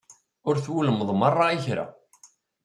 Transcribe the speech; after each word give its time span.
Ur 0.47 0.55
twulmeḍ 0.65 1.09
meṛṛa 1.19 1.47
i 1.57 1.59
kra. 1.65 1.85